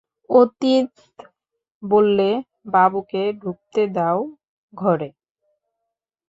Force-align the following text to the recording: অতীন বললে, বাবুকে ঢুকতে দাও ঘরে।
অতীন 0.29 0.83
বললে, 1.83 2.29
বাবুকে 2.67 3.23
ঢুকতে 3.41 3.81
দাও 3.95 4.19
ঘরে। 4.73 5.09